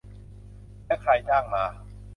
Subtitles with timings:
[0.85, 1.63] และใครจ้างมา